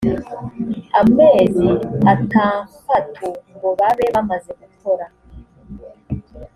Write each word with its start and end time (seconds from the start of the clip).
amezi 1.01 1.67
atanfatu 2.13 3.27
ngo 3.55 3.69
babe 3.79 4.05
bamaze 4.15 4.51
gukora 4.61 5.05